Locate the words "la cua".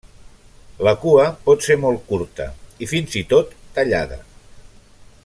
0.87-1.25